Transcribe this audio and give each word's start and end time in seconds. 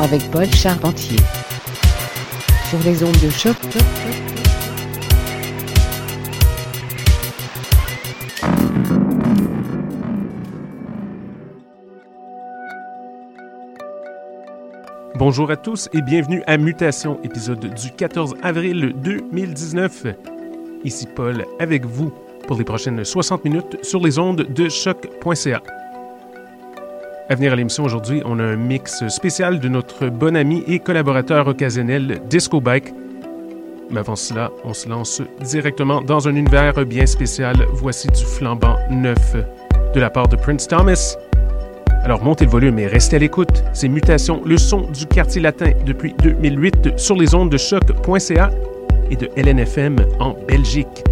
Avec 0.00 0.30
Paul 0.30 0.46
Charpentier. 0.52 1.16
Sur 2.68 2.78
les 2.84 3.02
ondes 3.02 3.16
de 3.22 3.30
choc. 3.30 3.56
Bonjour 15.18 15.50
à 15.50 15.56
tous 15.56 15.88
et 15.94 16.02
bienvenue 16.02 16.42
à 16.46 16.58
Mutation, 16.58 17.18
épisode 17.22 17.60
du 17.60 17.92
14 17.92 18.34
avril 18.42 18.92
2019. 18.96 20.06
Ici 20.84 21.06
Paul 21.06 21.46
avec 21.58 21.86
vous 21.86 22.12
pour 22.46 22.58
les 22.58 22.64
prochaines 22.64 23.02
60 23.02 23.42
minutes 23.46 23.82
sur 23.82 24.00
les 24.00 24.18
ondes 24.18 24.42
de 24.42 24.68
choc.ca. 24.68 25.62
À 27.30 27.36
venir 27.36 27.54
à 27.54 27.56
l'émission 27.56 27.84
aujourd'hui, 27.84 28.20
on 28.26 28.38
a 28.38 28.42
un 28.42 28.56
mix 28.56 29.08
spécial 29.08 29.58
de 29.58 29.68
notre 29.68 30.08
bon 30.08 30.36
ami 30.36 30.62
et 30.66 30.78
collaborateur 30.78 31.48
occasionnel 31.48 32.20
Disco 32.28 32.60
Bike. 32.60 32.92
Mais 33.90 34.00
avant 34.00 34.14
cela, 34.14 34.50
on 34.62 34.74
se 34.74 34.90
lance 34.90 35.22
directement 35.40 36.02
dans 36.02 36.28
un 36.28 36.34
univers 36.34 36.84
bien 36.84 37.06
spécial. 37.06 37.56
Voici 37.72 38.08
du 38.08 38.22
flambant 38.22 38.76
neuf 38.90 39.36
de 39.94 40.00
la 40.00 40.10
part 40.10 40.28
de 40.28 40.36
Prince 40.36 40.68
Thomas. 40.68 41.16
Alors 42.02 42.22
montez 42.22 42.44
le 42.44 42.50
volume 42.50 42.78
et 42.78 42.86
restez 42.86 43.16
à 43.16 43.20
l'écoute. 43.20 43.64
C'est 43.72 43.88
Mutation, 43.88 44.42
le 44.44 44.58
son 44.58 44.82
du 44.90 45.06
quartier 45.06 45.40
latin 45.40 45.72
depuis 45.86 46.14
2008 46.22 46.98
sur 46.98 47.16
les 47.16 47.34
ondes 47.34 47.50
de 47.50 47.56
choc.ca 47.56 48.50
et 49.10 49.16
de 49.16 49.30
LNFM 49.34 49.96
en 50.20 50.34
Belgique. 50.46 51.04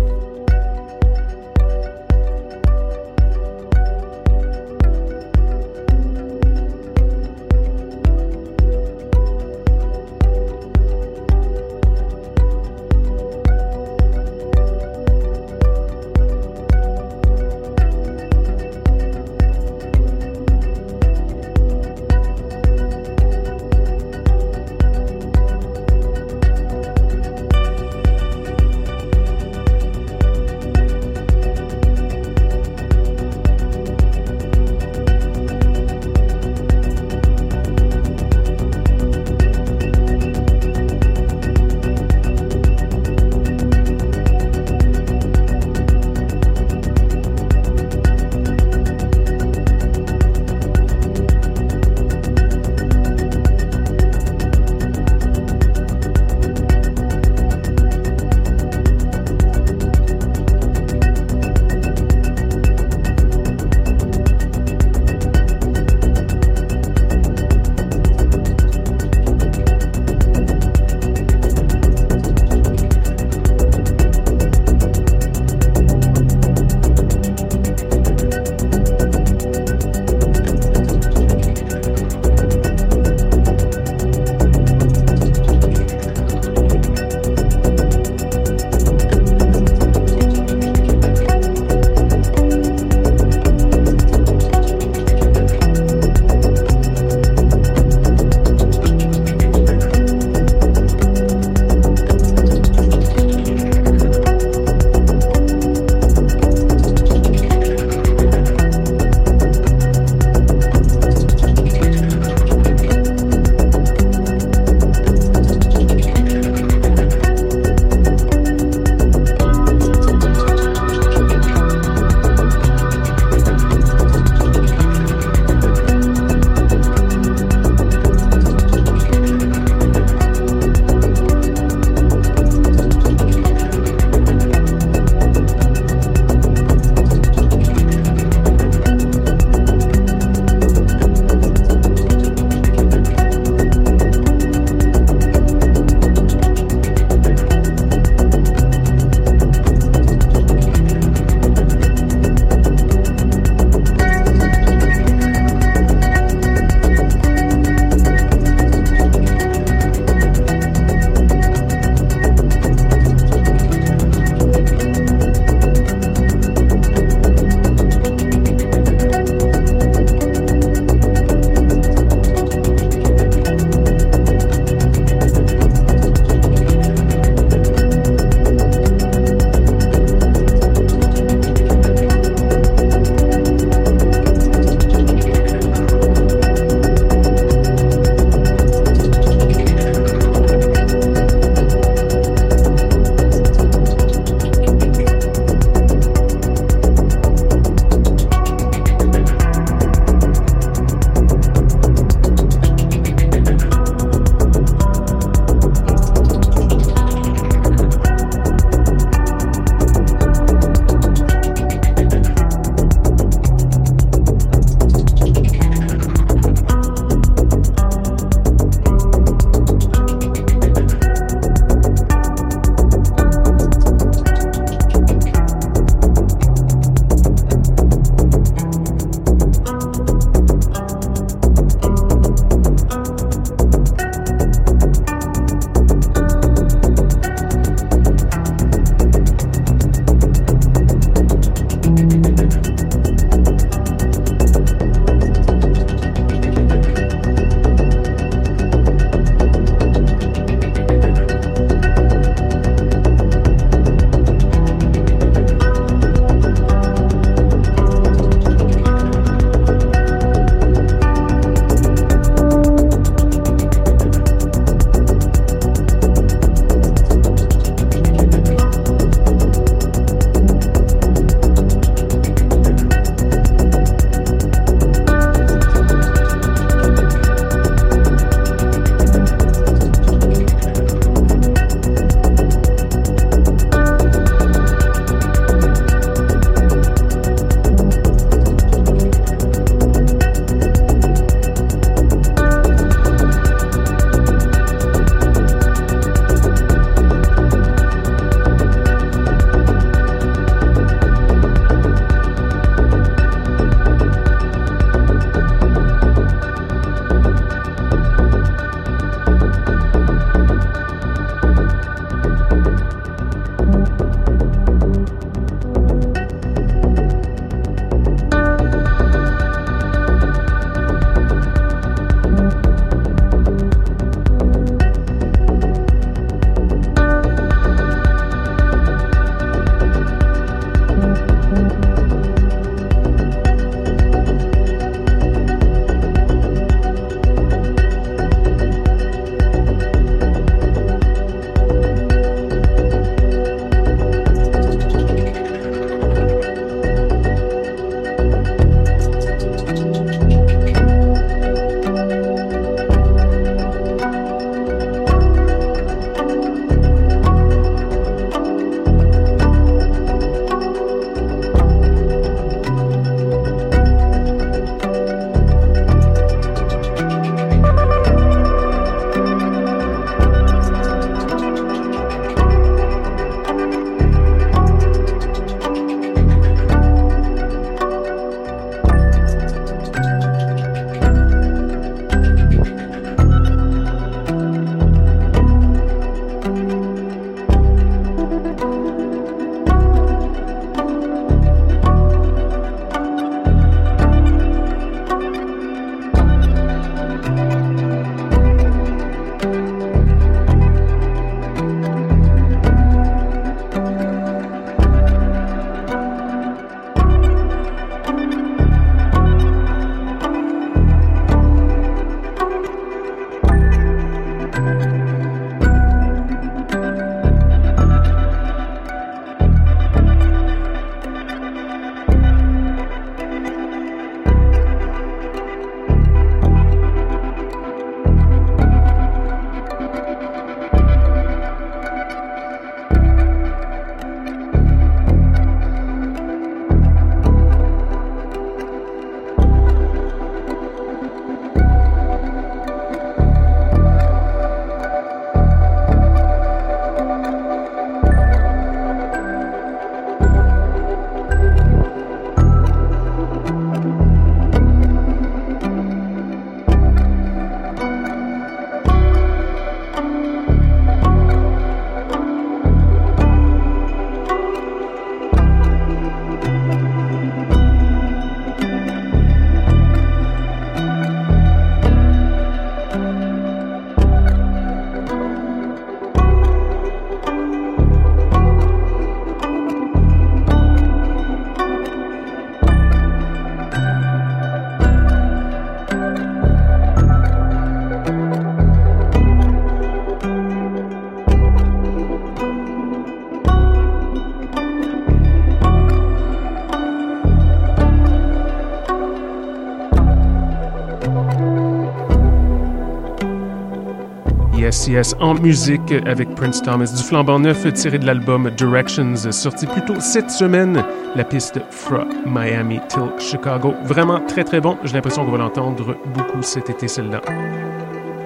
Yes 504.72 505.14
en 505.20 505.34
musique 505.34 505.92
avec 506.06 506.34
Prince 506.34 506.62
Thomas 506.62 506.90
du 506.96 507.02
flambant 507.02 507.38
neuf 507.38 507.70
tiré 507.74 507.98
de 507.98 508.06
l'album 508.06 508.50
Directions 508.56 509.16
sorti 509.30 509.66
plus 509.66 509.84
tôt 509.84 510.00
cette 510.00 510.30
semaine. 510.30 510.82
La 511.14 511.24
piste 511.24 511.60
From 511.70 512.08
Miami 512.24 512.80
till 512.88 513.12
Chicago. 513.18 513.74
Vraiment 513.84 514.20
très 514.20 514.44
très 514.44 514.62
bon. 514.62 514.78
J'ai 514.84 514.94
l'impression 514.94 515.26
qu'on 515.26 515.32
va 515.32 515.38
l'entendre 515.38 515.94
beaucoup 516.14 516.40
cet 516.40 516.70
été 516.70 516.88
celle-là. 516.88 517.20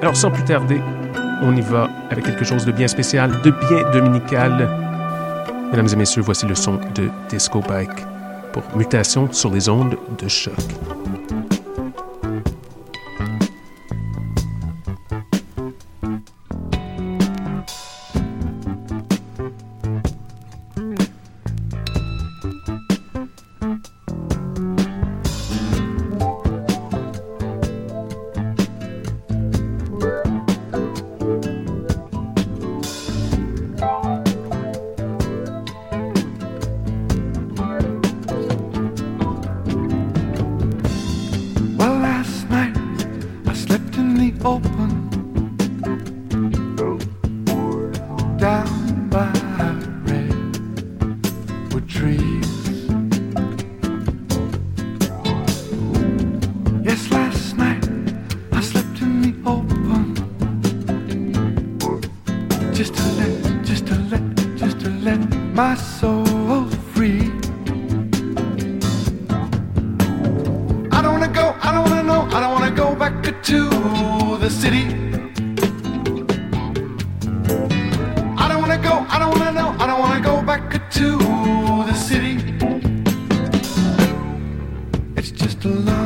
Alors 0.00 0.16
sans 0.16 0.30
plus 0.30 0.44
tarder, 0.44 0.80
on 1.42 1.54
y 1.56 1.62
va 1.62 1.90
avec 2.10 2.24
quelque 2.24 2.44
chose 2.44 2.64
de 2.64 2.70
bien 2.70 2.86
spécial, 2.86 3.32
de 3.42 3.50
bien 3.50 3.90
dominical. 3.92 4.68
Mesdames 5.72 5.88
et 5.92 5.96
messieurs, 5.96 6.22
voici 6.22 6.46
le 6.46 6.54
son 6.54 6.78
de 6.94 7.10
Disco 7.28 7.60
Bike 7.68 8.06
pour 8.52 8.62
mutation 8.76 9.28
sur 9.32 9.50
les 9.50 9.68
ondes 9.68 9.96
de 10.16 10.28
choc. 10.28 10.54
alone. 85.66 86.05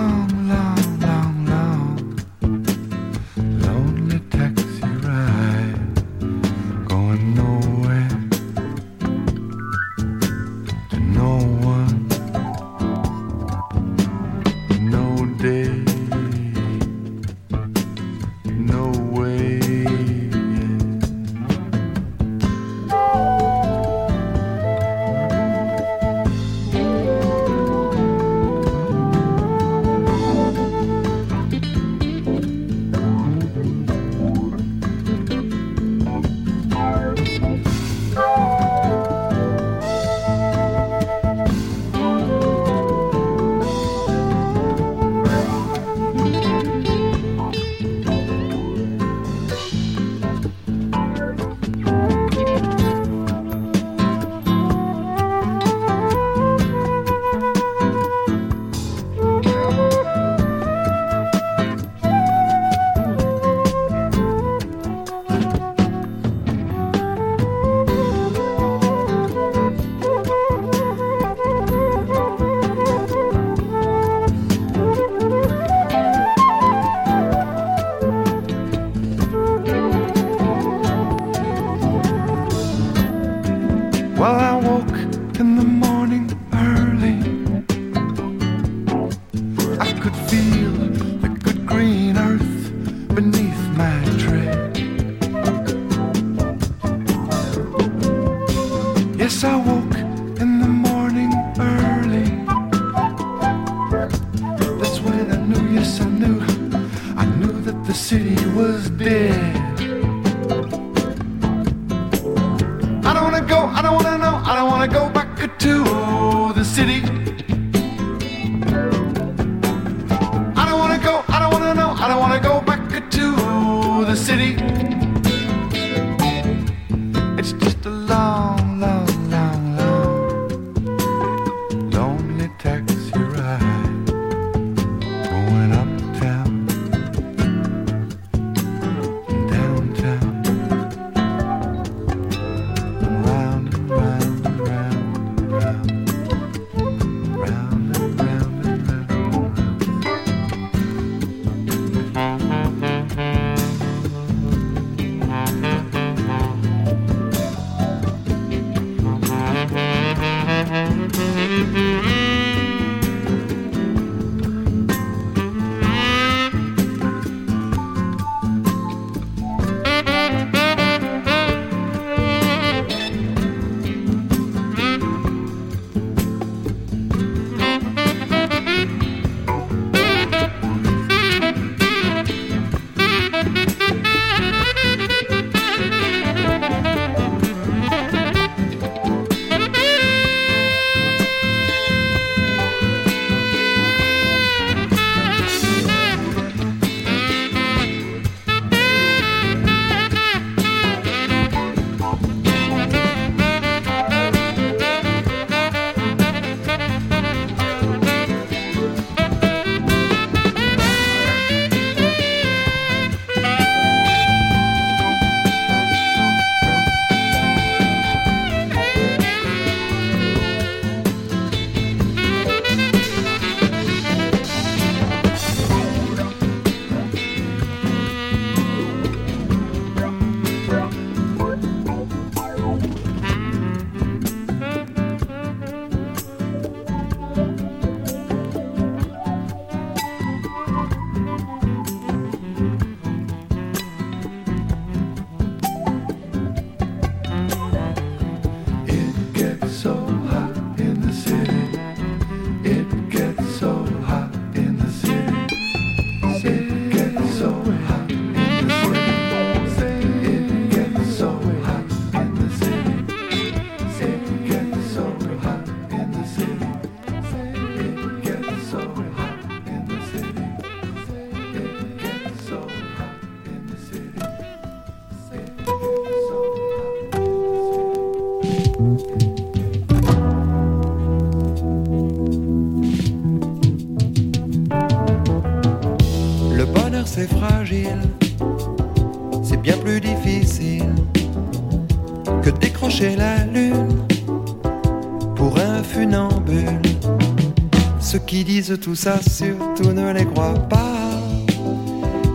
Tout 298.75 298.95
ça 298.95 299.19
surtout 299.23 299.93
ne 299.93 300.13
les 300.13 300.25
croient 300.25 300.55
pas. 300.69 300.87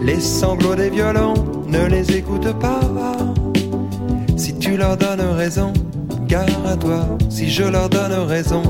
Les 0.02 0.20
sanglots 0.20 0.76
des 0.76 0.90
violons 0.90 1.34
ne 1.68 1.86
les 1.86 2.18
écoute 2.18 2.52
pas. 2.60 2.82
Si 4.36 4.58
tu 4.58 4.78
leur 4.78 4.98
donnes 4.98 5.22
raison, 5.22 5.72
gare 6.28 6.46
à 6.68 6.76
toi. 6.76 7.18
Si 7.30 7.50
je 7.50 7.64
leur 7.64 7.90
donne 7.90 8.14
raison, 8.14 8.64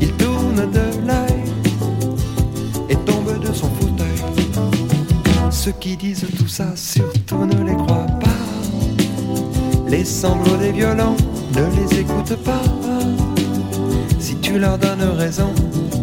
Il 0.00 0.12
tourne 0.12 0.70
de 0.70 1.06
l'œil 1.06 1.42
et 2.88 2.96
tombe 2.96 3.38
de 3.40 3.52
son 3.52 3.68
fauteuil. 3.80 4.18
Ceux 5.50 5.72
qui 5.72 5.96
disent 5.96 6.26
tout 6.38 6.48
ça 6.48 6.74
surtout 6.74 7.44
ne 7.46 7.64
les 7.64 7.74
croient 7.74 8.06
pas. 8.20 8.28
Les 9.88 10.04
sanglots 10.04 10.56
des 10.56 10.72
violents 10.72 11.16
ne 11.54 11.64
les 11.76 12.00
écoute 12.00 12.36
pas. 12.44 12.62
Si 14.18 14.36
tu 14.36 14.58
leur 14.58 14.78
donnes 14.78 15.02
raison, 15.16 15.52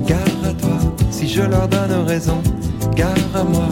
gare 0.06 0.20
à 0.46 0.54
toi. 0.54 0.78
Si 1.12 1.28
je 1.28 1.42
leur 1.42 1.68
donne 1.68 2.06
raison, 2.06 2.42
gare 2.96 3.16
à 3.34 3.44
moi. 3.44 3.70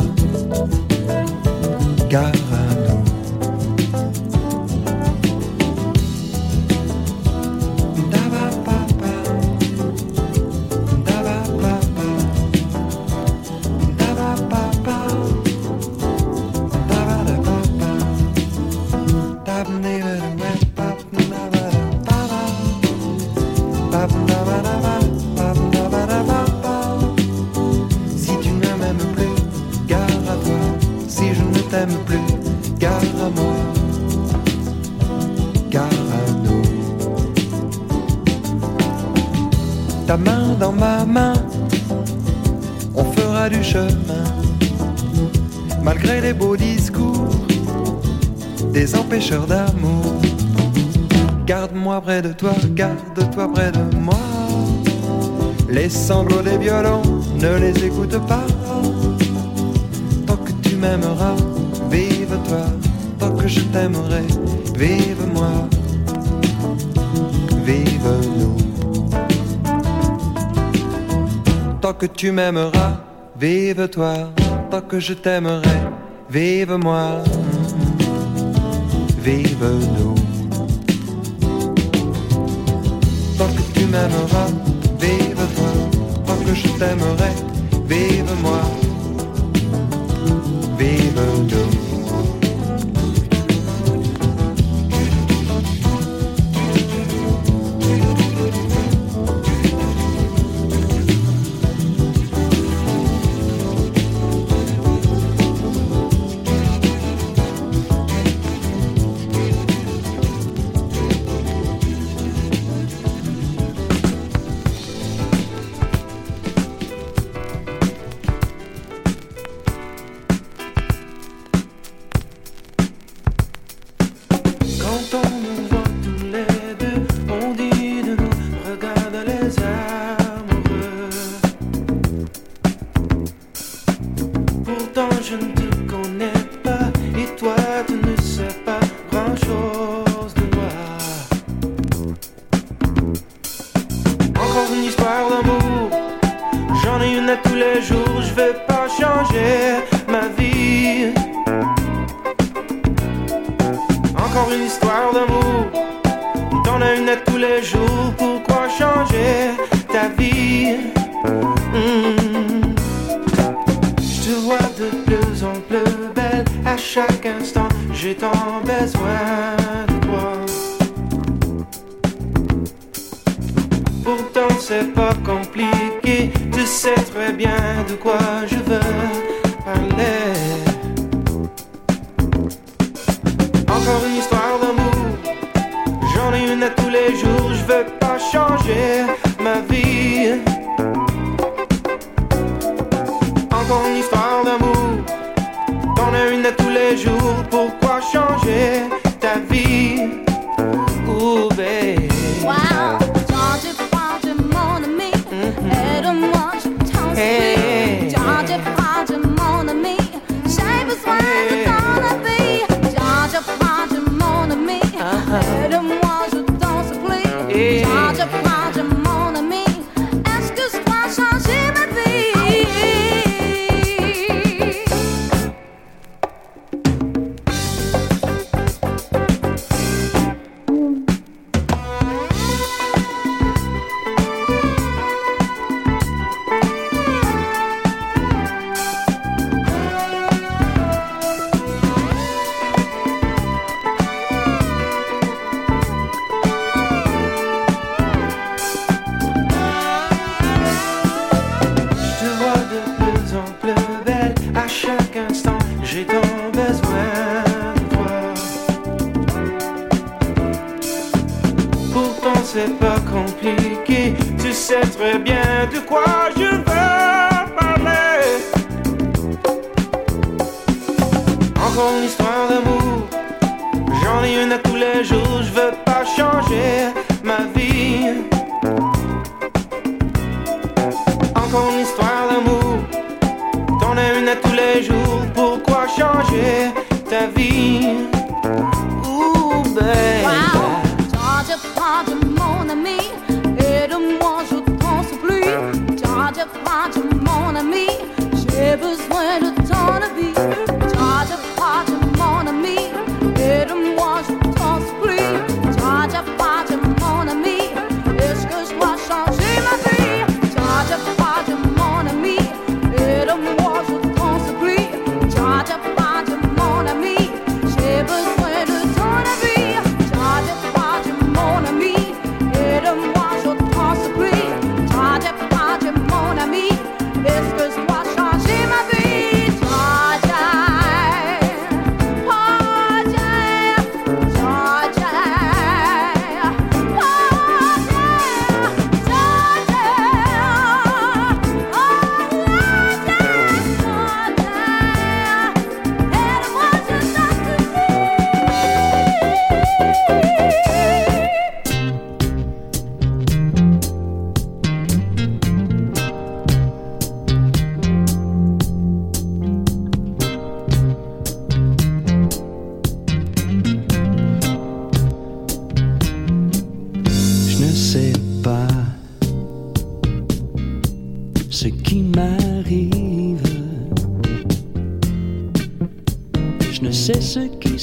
Gare 2.10 2.32
à. 2.54 2.97
D'amour. 49.36 50.22
Garde-moi 51.46 52.00
près 52.02 52.22
de 52.22 52.32
toi, 52.32 52.54
garde-toi 52.70 53.52
près 53.54 53.72
de 53.72 53.96
moi. 53.96 54.16
Les 55.70 55.90
sanglots 55.90 56.42
des 56.42 56.58
violons, 56.58 57.02
ne 57.36 57.58
les 57.58 57.86
écoute 57.86 58.18
pas. 58.26 58.48
Tant 60.26 60.38
que 60.38 60.52
tu 60.64 60.76
m'aimeras, 60.78 61.36
vive 61.92 62.38
toi. 62.48 62.66
Tant 63.20 63.32
que 63.36 63.48
je 63.48 63.60
t'aimerai, 63.62 64.24
vive 64.76 65.28
moi. 65.34 65.68
Vive 67.66 68.12
nous. 68.38 68.58
Tant 71.82 71.94
que 71.94 72.06
tu 72.06 72.32
m'aimeras, 72.32 72.94
vive 73.38 73.90
toi. 73.90 74.14
Tant 74.72 74.82
que 74.82 75.00
je 75.00 75.14
t'aimerai, 75.14 75.80
vive 76.30 76.78
moi. 79.28 79.36
Vive 79.36 79.58
nous. 79.98 80.16
Tant 83.38 83.48
que 83.48 83.62
tu 83.74 83.86
m'aimeras, 83.86 84.52
vive 85.00 85.46
toi. 85.56 85.72
Tant 86.26 86.38
que 86.46 86.54
je 86.54 86.68
t'aimerai, 86.80 87.32
vive 87.88 88.34
moi. 88.42 88.62
Vive 90.78 91.22
nous. 91.50 91.77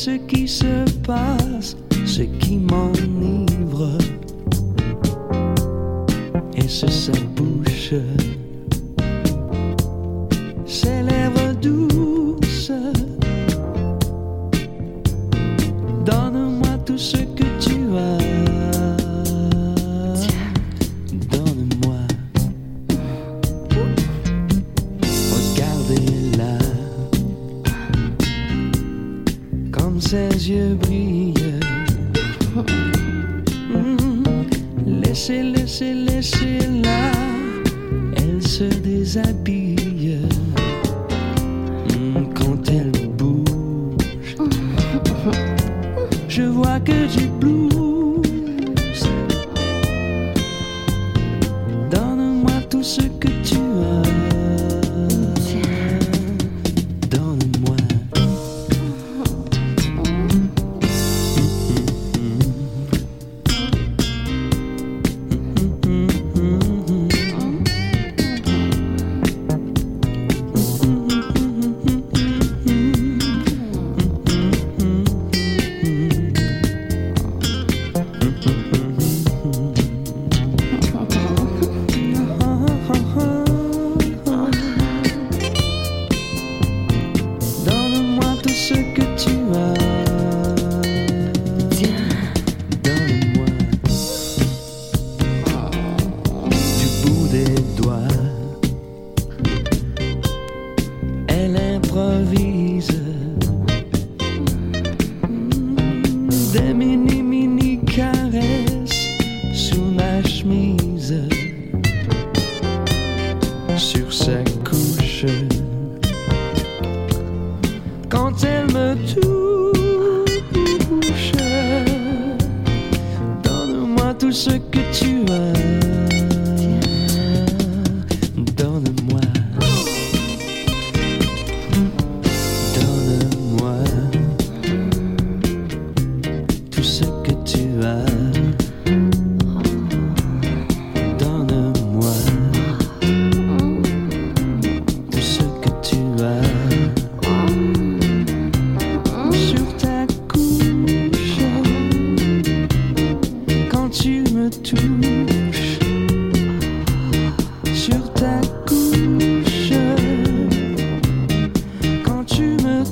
Ce 0.04 0.18
Donne-moi 52.84 53.08
tout 53.42 53.54
ce 53.54 53.63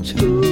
tu 0.01 0.52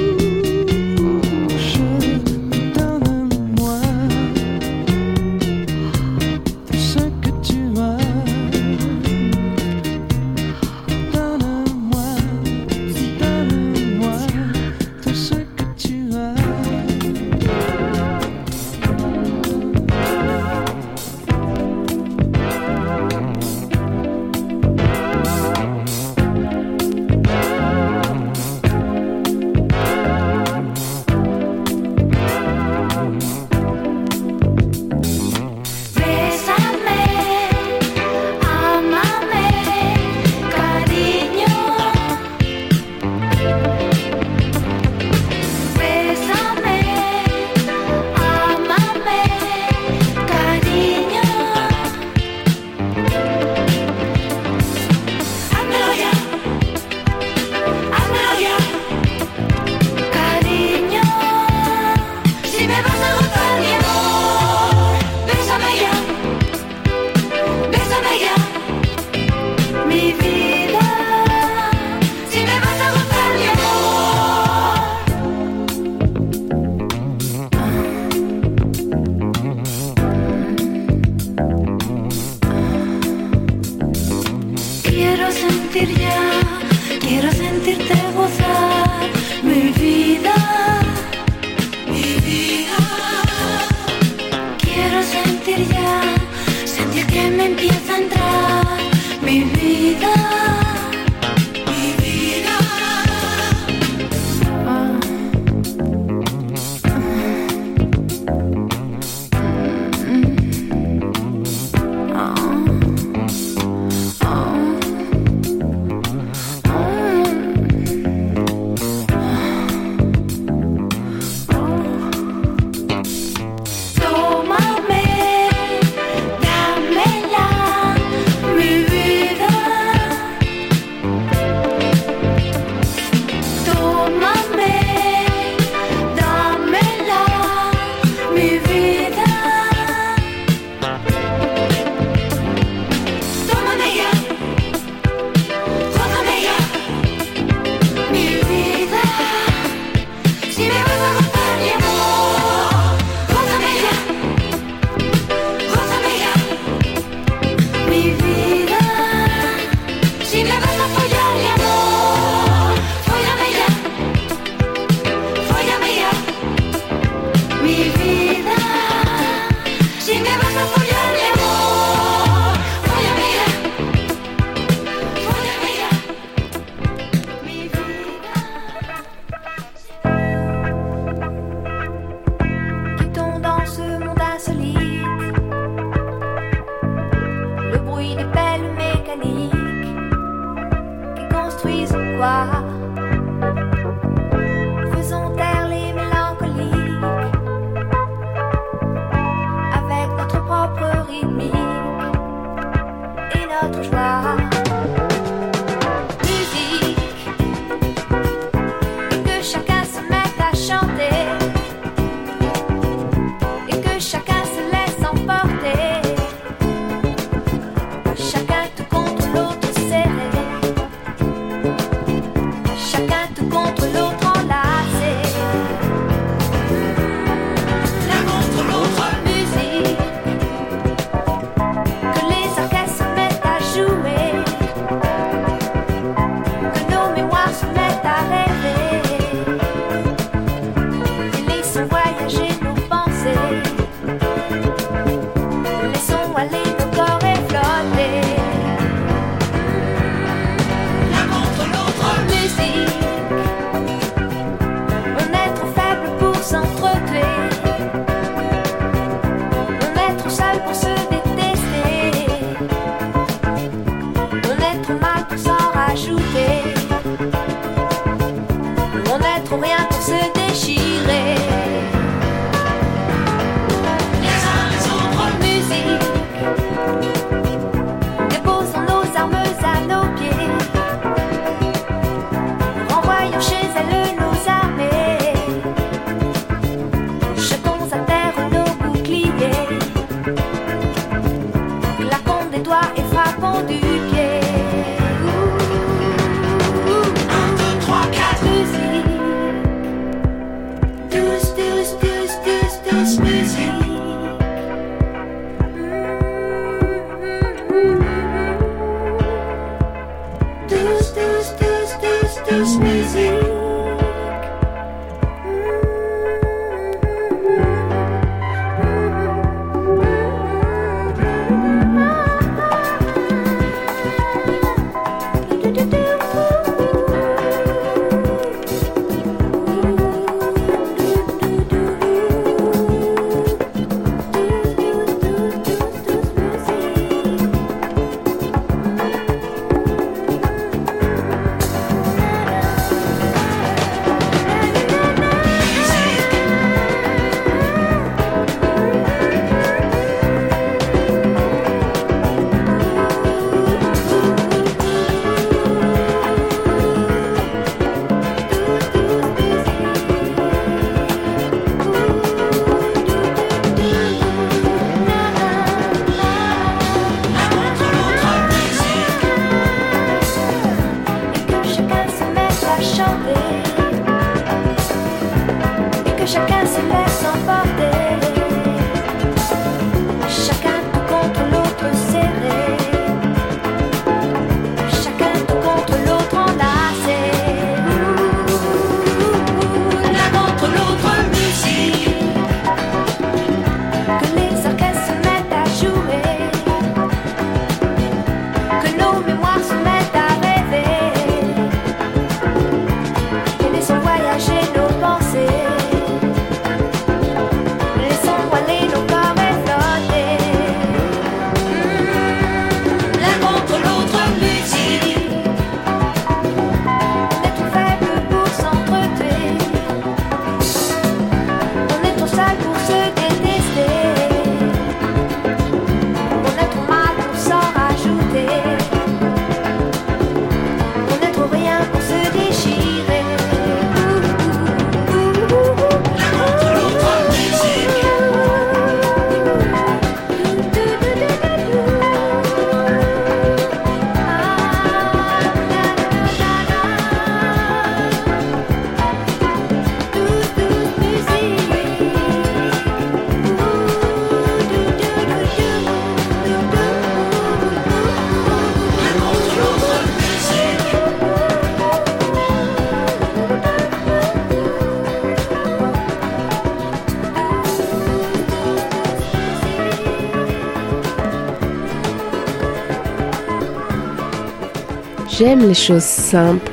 J'aime 475.40 475.66
les 475.66 475.72
choses 475.72 476.03
simples, 476.03 476.70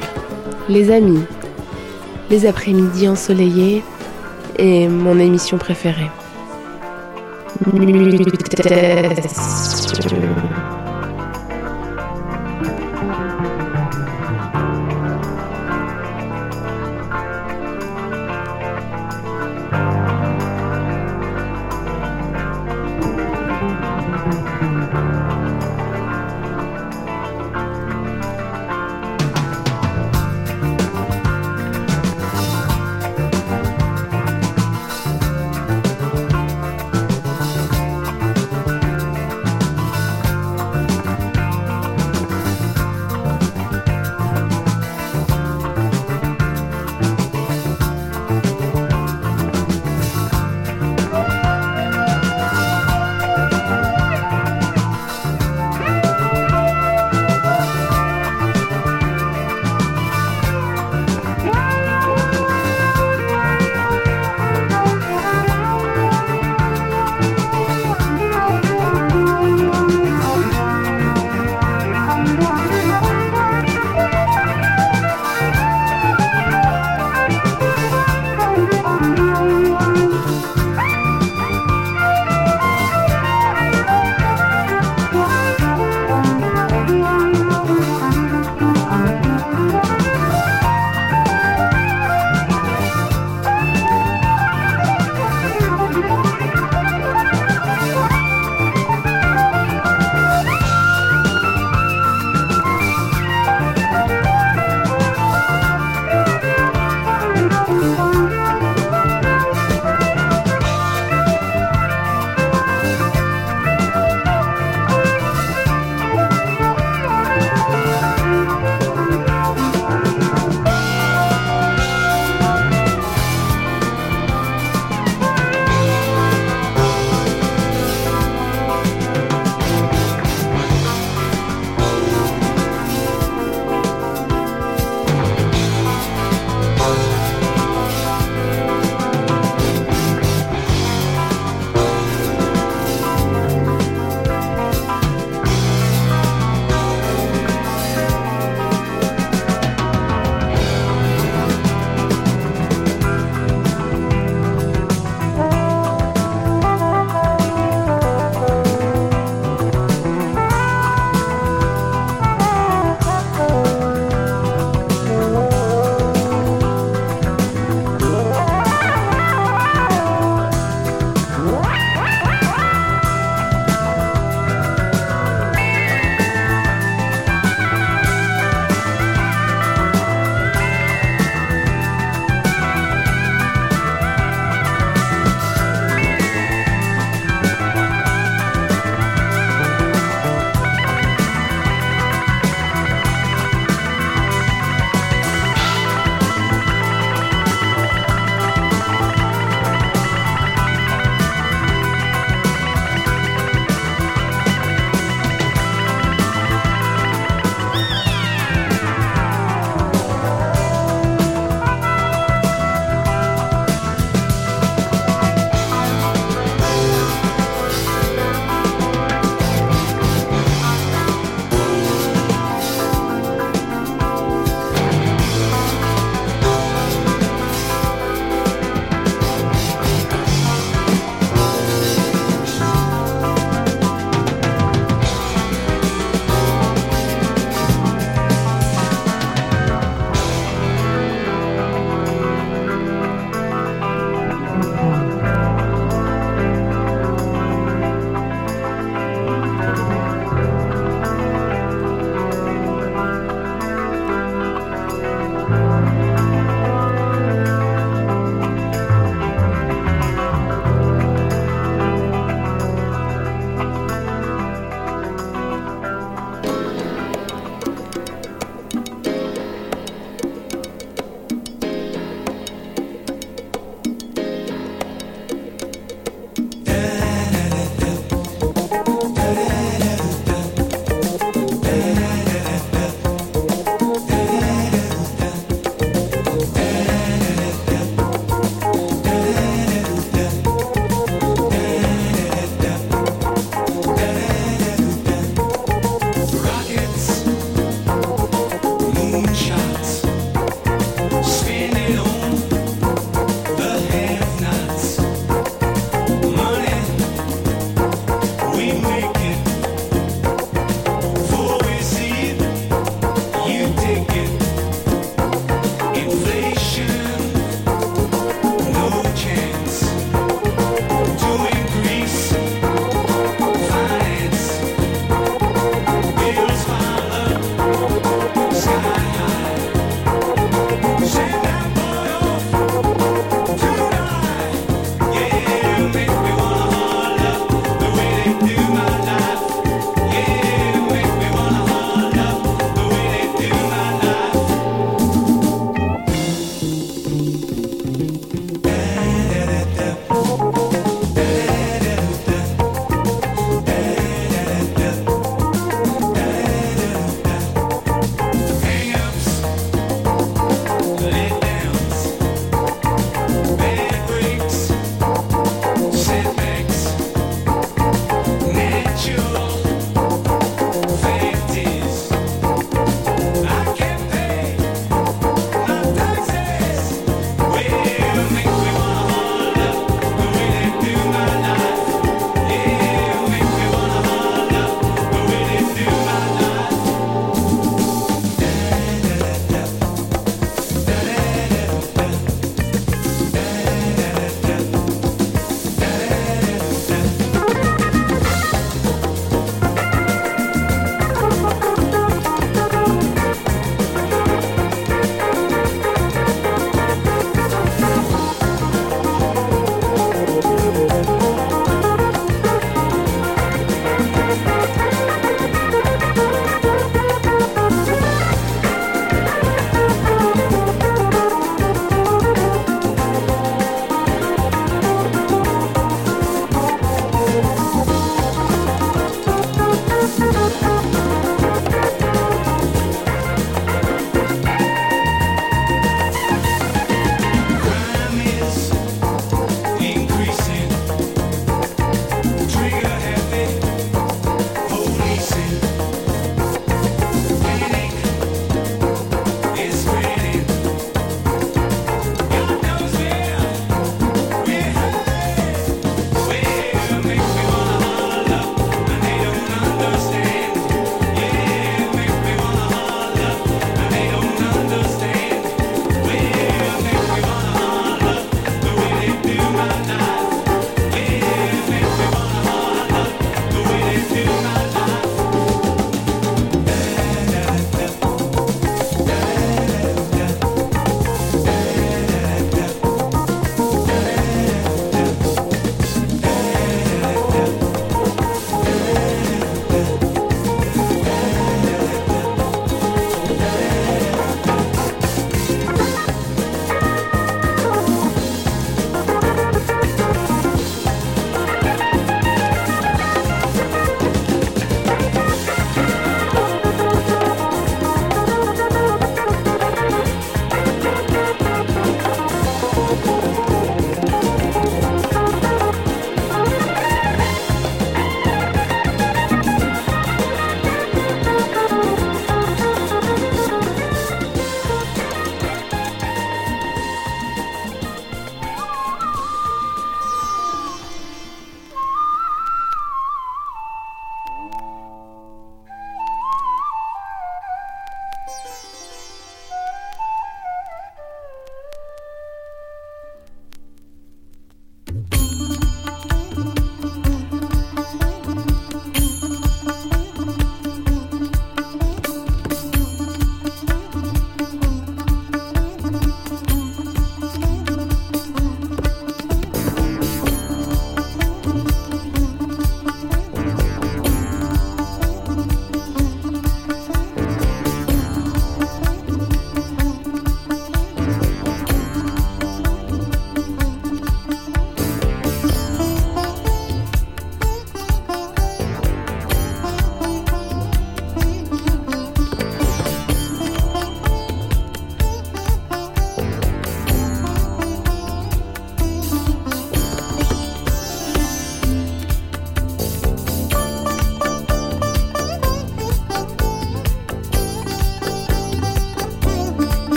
les 0.67 0.91
amis, 0.91 1.23
les 2.29 2.45
après-midi 2.45 3.07
ensoleillés 3.07 3.81
et 4.59 4.89
mon 4.89 5.17
émission 5.19 5.57
préférée. 5.57 6.11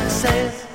That 0.00 0.10
says. 0.10 0.69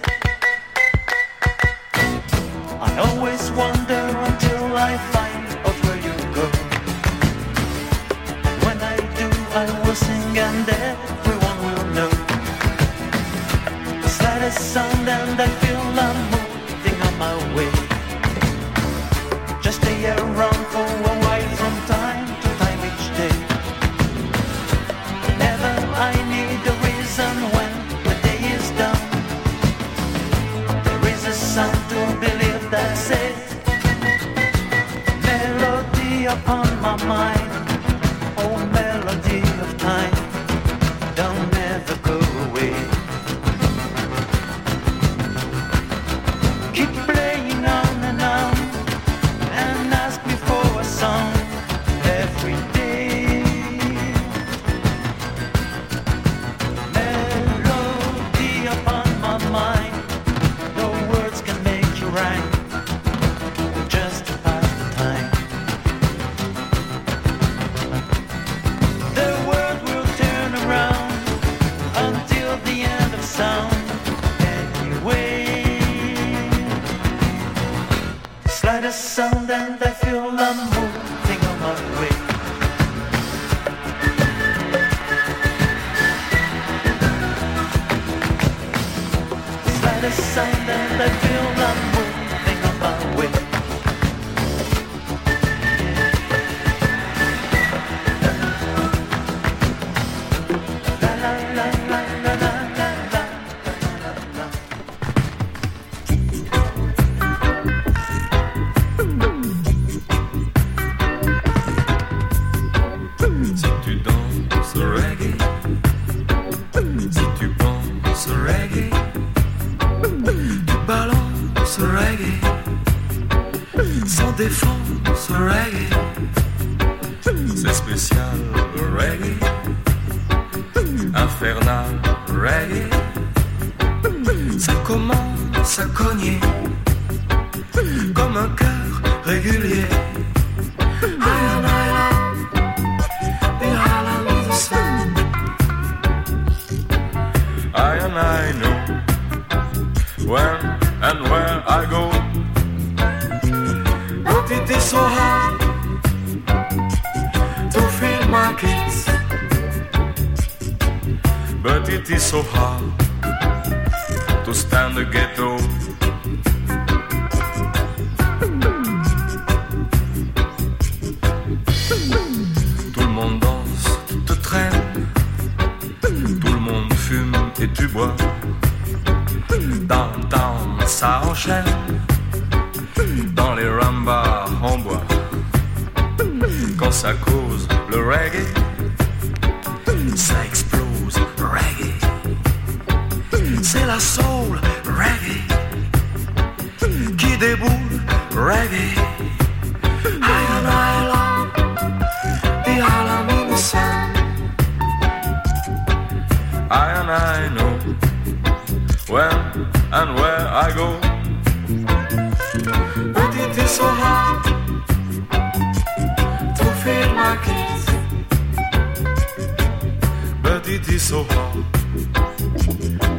Is 220.95 221.09
so 221.09 221.23
hard 221.23 221.65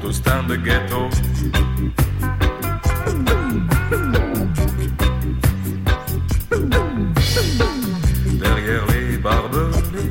to 0.00 0.10
stand 0.10 0.48
the 0.48 0.56
ghetto. 0.56 1.10
Derrière 8.40 8.86
les 8.86 9.18
barbelés, 9.18 10.10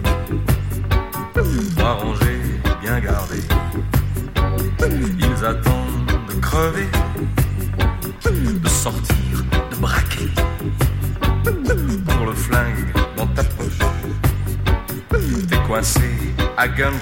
trois 1.75 1.93
rangées 1.93 2.41
bien 2.81 2.99
gardées, 2.99 3.47
ils 5.17 5.43
attendent 5.43 6.11
de 6.29 6.33
crever, 6.39 6.89
de 8.61 8.69
sortir, 8.69 9.43
de 9.71 9.75
braquer. 9.77 10.29
Pour 12.05 12.25
le 12.27 12.35
flingue 12.35 12.93
dans 13.17 13.25
ta 13.25 13.43
poche, 13.43 13.79
t'es 15.49 15.57
coincé 15.67 16.01
à 16.57 16.67
gun 16.67 16.93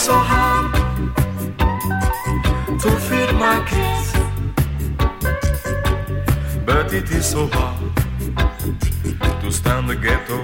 so 0.00 0.14
hard 0.14 0.72
to 2.80 2.90
feed 3.06 3.32
my 3.34 3.60
kids. 3.68 4.06
But 6.64 6.94
it 6.94 7.10
is 7.10 7.26
so 7.26 7.46
hard 7.52 7.92
to 9.42 9.50
stand 9.52 9.90
the 9.90 9.96
ghetto. 9.96 10.38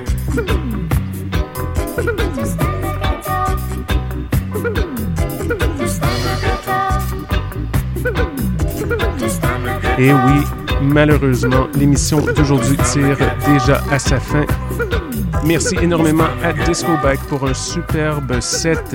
Et 9.98 10.12
oui, 10.12 10.44
malheureusement, 10.82 11.68
l'émission 11.74 12.20
d'aujourd'hui 12.20 12.76
tire 12.92 13.16
déjà 13.46 13.82
à 13.90 13.98
sa 13.98 14.20
fin. 14.20 14.44
Merci 15.46 15.76
énormément 15.80 16.28
à 16.44 16.52
Disco 16.52 16.92
Bike 17.02 17.24
pour 17.30 17.48
un 17.48 17.54
superbe 17.54 18.38
set. 18.40 18.94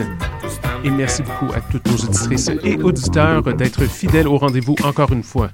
Et 0.83 0.89
merci 0.89 1.21
beaucoup 1.21 1.53
à 1.53 1.61
toutes 1.61 1.85
nos 1.87 1.95
auditrices 1.95 2.49
et 2.63 2.75
auditeurs 2.77 3.43
d'être 3.55 3.85
fidèles 3.85 4.27
au 4.27 4.37
rendez-vous 4.37 4.75
encore 4.83 5.11
une 5.11 5.23
fois. 5.23 5.51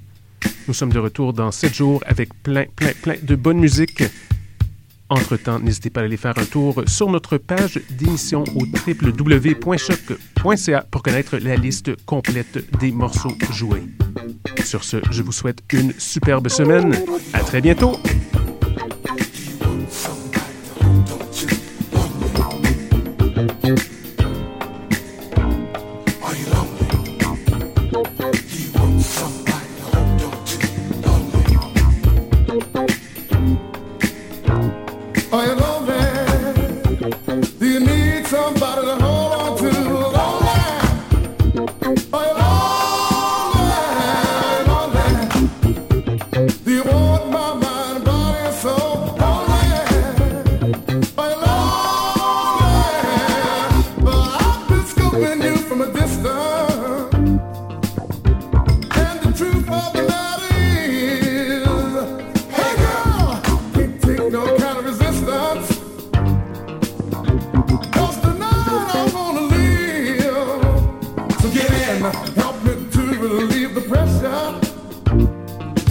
Nous 0.67 0.73
sommes 0.73 0.91
de 0.91 0.99
retour 0.99 1.33
dans 1.33 1.51
7 1.51 1.73
jours 1.73 2.03
avec 2.05 2.29
plein, 2.43 2.65
plein, 2.75 2.91
plein 3.01 3.15
de 3.21 3.35
bonne 3.35 3.59
musique. 3.59 4.03
Entre-temps, 5.09 5.59
n'hésitez 5.59 5.89
pas 5.89 6.01
à 6.01 6.03
aller 6.03 6.17
faire 6.17 6.37
un 6.37 6.45
tour 6.45 6.83
sur 6.85 7.09
notre 7.09 7.37
page 7.37 7.79
d'émission 7.89 8.43
au 8.55 8.65
www.choc.ca 8.65 10.85
pour 10.91 11.03
connaître 11.03 11.37
la 11.37 11.55
liste 11.55 11.95
complète 12.05 12.77
des 12.79 12.91
morceaux 12.91 13.35
joués. 13.51 13.83
Sur 14.63 14.83
ce, 14.83 14.97
je 15.11 15.23
vous 15.23 15.31
souhaite 15.31 15.63
une 15.71 15.93
superbe 15.97 16.49
semaine. 16.49 16.93
À 17.33 17.39
très 17.39 17.61
bientôt! 17.61 17.97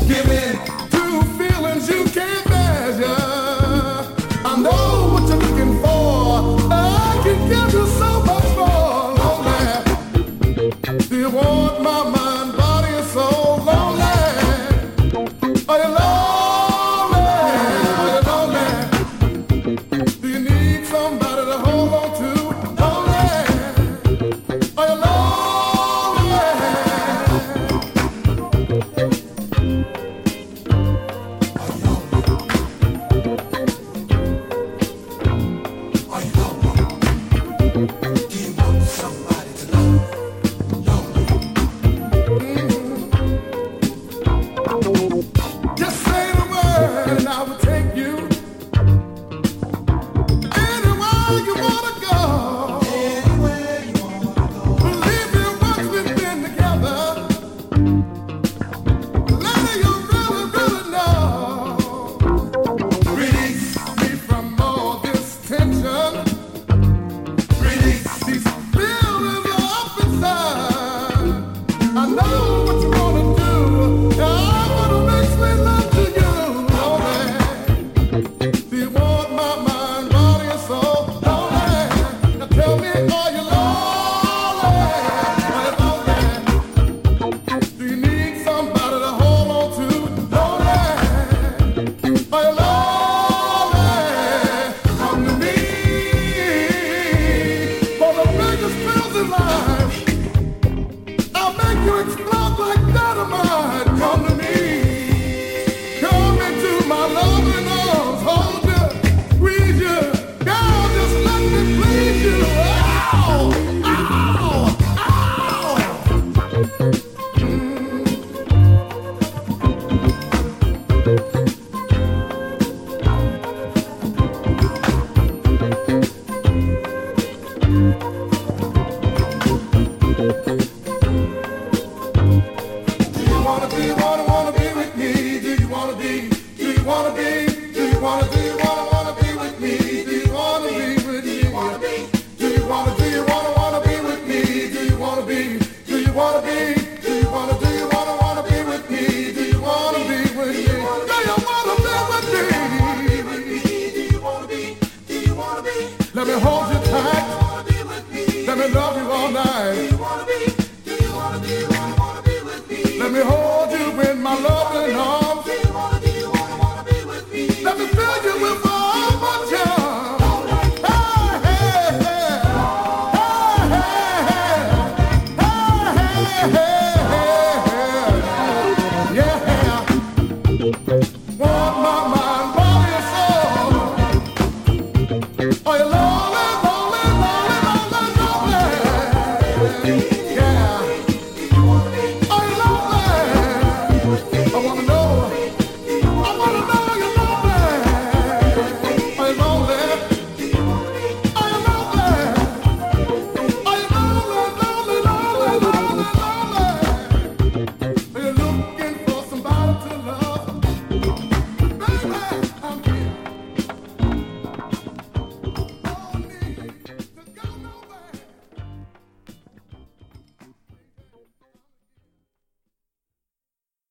Give 0.07 0.31
it 0.31 0.46